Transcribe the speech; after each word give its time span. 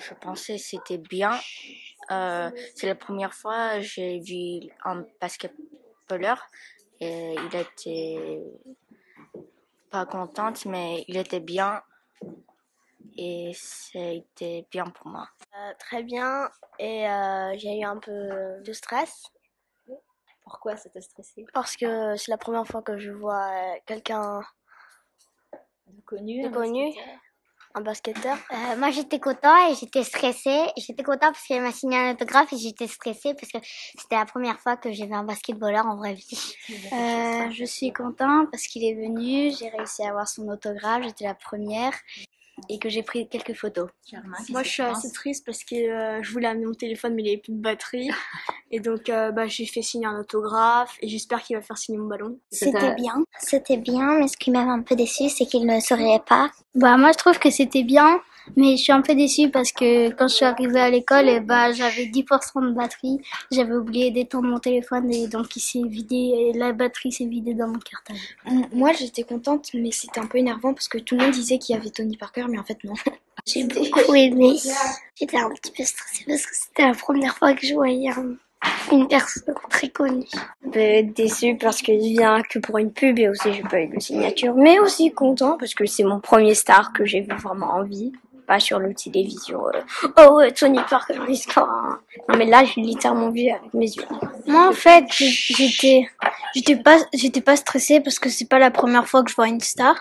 je 0.00 0.14
pensais 0.14 0.56
que 0.56 0.62
c'était 0.62 0.98
bien. 0.98 1.38
Euh, 2.10 2.50
c'est 2.74 2.86
la 2.86 2.94
première 2.94 3.34
fois 3.34 3.76
que 3.76 3.82
j'ai 3.82 4.20
vu 4.20 4.70
un 4.84 5.04
basketballeur 5.20 6.42
et 6.98 7.34
il 7.34 7.56
était 7.56 8.42
pas 9.90 10.06
contente, 10.06 10.64
mais 10.66 11.04
il 11.08 11.16
était 11.16 11.40
bien 11.40 11.82
et 13.16 13.52
c'était 13.54 14.66
bien 14.70 14.84
pour 14.84 15.08
moi. 15.08 15.28
Euh, 15.56 15.72
très 15.78 16.02
bien 16.02 16.50
et 16.78 17.08
euh, 17.08 17.54
j'ai 17.58 17.78
eu 17.80 17.84
un 17.84 17.98
peu 17.98 18.60
de 18.64 18.72
stress 18.72 19.24
Pourquoi 20.42 20.76
ça 20.76 20.88
t'a 20.90 21.00
stressé? 21.00 21.44
Parce 21.52 21.76
que 21.76 22.16
c'est 22.16 22.30
la 22.30 22.38
première 22.38 22.66
fois 22.66 22.82
que 22.82 22.98
je 22.98 23.10
vois 23.10 23.78
quelqu'un, 23.86 24.40
De 25.86 26.00
connu 26.02 26.42
De 26.42 26.48
un 26.48 26.52
connu. 26.52 26.92
Un 27.74 27.80
basketteur. 27.80 28.36
Euh, 28.52 28.76
moi 28.76 28.90
j'étais 28.90 29.20
content 29.20 29.70
et 29.70 29.74
j'étais 29.74 30.04
stressée. 30.04 30.66
J'étais 30.76 31.02
content 31.02 31.32
parce 31.32 31.46
qu'elle 31.46 31.62
m'a 31.62 31.72
signé 31.72 31.96
un 31.96 32.12
autographe 32.12 32.52
et 32.52 32.56
j'étais 32.56 32.88
stressée 32.88 33.34
parce 33.34 33.52
que 33.52 33.58
c'était 33.98 34.16
la 34.16 34.26
première 34.26 34.58
fois 34.60 34.76
que 34.76 34.92
j'ai 34.92 35.06
vu 35.06 35.14
un 35.14 35.24
basketballeur 35.24 35.86
en 35.86 35.96
vraie 35.96 36.14
vie. 36.14 36.54
Euh, 36.92 37.50
je 37.50 37.64
suis 37.64 37.92
content 37.92 38.46
parce 38.50 38.64
qu'il 38.64 38.84
est 38.84 38.94
venu, 38.94 39.52
j'ai 39.56 39.68
réussi 39.68 40.02
à 40.04 40.10
avoir 40.10 40.28
son 40.28 40.48
autographe, 40.48 41.04
j'étais 41.04 41.24
la 41.24 41.34
première 41.34 41.94
et 42.68 42.78
que 42.78 42.88
j'ai 42.88 43.02
pris 43.02 43.28
quelques 43.28 43.54
photos. 43.54 43.88
Moi, 44.48 44.62
je 44.62 44.68
suis 44.68 44.82
assez 44.82 45.10
triste 45.12 45.44
parce 45.46 45.64
que 45.64 45.74
euh, 45.74 46.22
je 46.22 46.32
voulais 46.32 46.48
amener 46.48 46.66
mon 46.66 46.74
téléphone, 46.74 47.14
mais 47.14 47.22
il 47.22 47.28
avait 47.28 47.38
plus 47.38 47.52
de 47.52 47.60
batterie. 47.60 48.10
Et 48.70 48.80
donc, 48.80 49.08
euh, 49.08 49.32
bah, 49.32 49.48
j'ai 49.48 49.66
fait 49.66 49.82
signer 49.82 50.06
un 50.06 50.20
autographe 50.20 50.96
et 51.00 51.08
j'espère 51.08 51.42
qu'il 51.42 51.56
va 51.56 51.62
faire 51.62 51.76
signer 51.76 51.98
mon 51.98 52.06
ballon. 52.06 52.38
C'était 52.52 52.94
bien. 52.94 53.24
C'était 53.40 53.76
bien, 53.76 54.18
mais 54.18 54.28
ce 54.28 54.36
qui 54.36 54.52
m'avait 54.52 54.70
un 54.70 54.82
peu 54.82 54.94
déçu, 54.94 55.28
c'est 55.28 55.44
qu'il 55.44 55.66
ne 55.66 55.80
souriait 55.80 56.22
pas. 56.24 56.50
Bah 56.76 56.96
moi 56.96 57.10
je 57.10 57.18
trouve 57.18 57.38
que 57.40 57.50
c'était 57.50 57.82
bien, 57.82 58.22
mais 58.56 58.76
je 58.76 58.82
suis 58.82 58.92
un 58.92 59.00
peu 59.02 59.14
déçue 59.14 59.50
parce 59.50 59.72
que 59.72 60.10
quand 60.10 60.28
je 60.28 60.34
suis 60.34 60.44
arrivée 60.44 60.80
à 60.80 60.90
l'école, 60.90 61.28
eh 61.28 61.40
bah, 61.40 61.72
j'avais 61.72 62.06
10% 62.06 62.60
de 62.60 62.72
batterie. 62.72 63.20
J'avais 63.50 63.74
oublié 63.74 64.10
d'éteindre 64.10 64.46
mon 64.48 64.58
téléphone 64.58 65.10
et 65.12 65.26
donc 65.28 65.54
il 65.56 65.60
s'est 65.60 65.82
vidé 65.86 66.16
et 66.16 66.52
la 66.58 66.72
batterie 66.72 67.12
s'est 67.12 67.24
vidée 67.26 67.54
dans 67.54 67.68
mon 67.68 67.78
cartable. 67.78 68.18
M- 68.46 68.66
Moi, 68.72 68.92
j'étais 68.92 69.22
contente, 69.22 69.68
mais 69.74 69.90
c'était 69.90 70.20
un 70.20 70.26
peu 70.26 70.38
énervant 70.38 70.74
parce 70.74 70.88
que 70.88 70.98
tout 70.98 71.16
le 71.16 71.22
monde 71.22 71.32
disait 71.32 71.58
qu'il 71.58 71.74
y 71.74 71.78
avait 71.78 71.90
Tony 71.90 72.16
Parker, 72.16 72.44
mais 72.48 72.58
en 72.58 72.64
fait, 72.64 72.78
non. 72.84 72.94
J'ai 73.46 73.64
beaucoup 73.64 74.14
aimé. 74.14 74.56
J'étais 75.18 75.36
un 75.38 75.48
petit 75.50 75.72
peu 75.72 75.82
stressée 75.82 76.24
parce 76.26 76.42
que 76.46 76.54
c'était 76.54 76.86
la 76.86 76.94
première 76.94 77.36
fois 77.36 77.54
que 77.54 77.66
je 77.66 77.74
voyais 77.74 78.10
un- 78.10 78.36
une 78.92 79.08
personne 79.08 79.54
très 79.70 79.88
connue. 79.88 80.26
Un 80.66 80.70
peu 80.70 81.02
déçu 81.14 81.56
parce 81.58 81.80
que 81.80 81.92
je 81.92 81.98
viens 82.18 82.42
que 82.42 82.58
pour 82.58 82.76
une 82.76 82.92
pub 82.92 83.18
et 83.18 83.28
aussi 83.28 83.52
j'ai 83.54 83.62
pas 83.62 83.80
eu 83.80 83.88
de 83.88 83.98
signature, 84.00 84.54
mais 84.54 84.78
aussi 84.78 85.10
content 85.12 85.56
parce 85.58 85.74
que 85.74 85.86
c'est 85.86 86.04
mon 86.04 86.20
premier 86.20 86.54
star 86.54 86.92
que 86.92 87.06
j'ai 87.06 87.22
vraiment 87.22 87.72
en 87.74 87.82
vie. 87.84 88.12
Pas 88.50 88.58
sur 88.58 88.80
le 88.80 88.92
télévision. 88.94 89.60
euh, 89.68 89.80
oh 90.18 90.34
ouais, 90.38 90.50
Tony 90.50 90.80
Parker, 90.90 91.14
il 91.28 91.36
score 91.36 91.68
un- 91.68 92.00
Non 92.28 92.36
mais 92.36 92.46
là, 92.46 92.64
j'ai 92.64 92.80
littéralement 92.80 93.30
vu 93.30 93.48
avec 93.48 93.72
mes 93.74 93.86
yeux. 93.86 94.02
Moi 94.48 94.66
en 94.70 94.72
fait 94.72 95.04
j'étais 95.08 96.08
j'étais 96.52 96.74
pas 96.74 96.96
j'étais 97.14 97.40
pas 97.40 97.54
stressée 97.54 98.00
parce 98.00 98.18
que 98.18 98.28
c'est 98.28 98.48
pas 98.48 98.58
la 98.58 98.72
première 98.72 99.06
fois 99.06 99.22
que 99.22 99.30
je 99.30 99.36
vois 99.36 99.46
une 99.46 99.60
star 99.60 99.94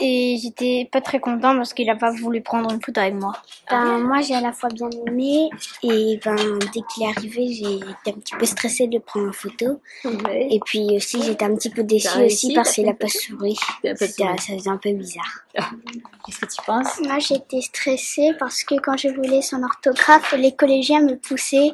et 0.00 0.38
j'étais 0.42 0.88
pas 0.90 1.00
très 1.00 1.20
content 1.20 1.56
parce 1.56 1.72
qu'il 1.72 1.88
a 1.88 1.94
pas 1.94 2.10
voulu 2.10 2.42
prendre 2.42 2.72
une 2.72 2.82
photo 2.82 3.00
avec 3.00 3.14
moi. 3.14 3.32
Ben, 3.70 3.98
moi, 3.98 4.20
j'ai 4.22 4.34
à 4.34 4.40
la 4.40 4.52
fois 4.52 4.68
bien 4.68 4.90
aimé 5.06 5.48
et 5.82 6.18
ben, 6.24 6.36
dès 6.74 6.80
qu'il 6.92 7.04
est 7.04 7.10
arrivé, 7.16 7.52
j'ai 7.52 7.76
été 7.76 8.08
un 8.08 8.20
petit 8.20 8.34
peu 8.36 8.44
stressée 8.44 8.88
de 8.88 8.98
prendre 8.98 9.28
en 9.28 9.32
photo. 9.32 9.80
Et 10.04 10.58
puis 10.64 10.96
aussi, 10.96 11.22
j'étais 11.22 11.44
un 11.44 11.54
petit 11.54 11.70
peu 11.70 11.84
déçue 11.84 12.08
réussi, 12.08 12.46
aussi 12.46 12.54
parce 12.54 12.72
qu'il 12.72 12.86
a 12.86 12.90
une 12.90 12.96
pas 12.96 13.08
souri. 13.08 13.56
Ça 13.84 13.96
faisait 13.96 14.68
un 14.68 14.76
peu 14.78 14.92
bizarre. 14.92 15.44
Qu'est-ce 15.54 16.40
que 16.40 16.46
tu 16.46 16.62
penses? 16.66 17.00
Moi, 17.00 17.18
j'étais 17.20 17.60
stressée 17.60 18.32
parce 18.38 18.64
que 18.64 18.74
quand 18.74 18.96
je 18.96 19.08
voulais 19.08 19.42
son 19.42 19.62
orthographe, 19.62 20.34
les 20.36 20.52
collégiens 20.52 21.02
me 21.02 21.16
poussaient. 21.16 21.72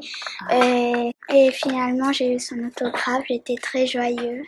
Et, 0.52 1.10
et 1.32 1.50
finalement, 1.52 2.12
j'ai 2.12 2.34
eu 2.34 2.38
son 2.38 2.58
autographe. 2.58 3.24
J'étais 3.28 3.54
très 3.54 3.86
joyeuse. 3.86 4.46